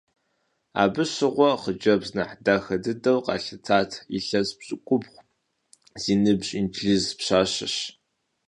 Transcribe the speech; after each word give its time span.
Абы 0.81 1.03
щыгъуэ 1.13 1.49
хъыджэбз 1.61 2.09
нэхъ 2.15 2.35
дахэ 2.45 2.75
дыдэу 2.83 3.19
къалъытар 3.25 3.87
илъэс 4.17 4.49
пщыкӏубгъу 4.57 5.19
зи 6.01 6.13
ныбжь 6.23 6.51
инджылыз 6.59 7.05
пщащэщ. 7.17 7.75